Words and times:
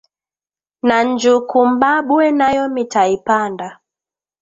Na 0.87 0.97
njukumabwe 1.07 2.25
nayo 2.39 2.63
mita 2.73 3.03
ipanda 3.17 3.67